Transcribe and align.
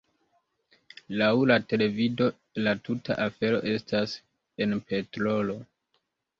Laŭ 1.21 1.27
la 1.51 1.57
televido 1.73 2.31
la 2.65 2.75
tuta 2.89 3.19
afero 3.29 3.63
estas 3.77 4.19
en 4.67 4.77
petrolo. 4.91 5.63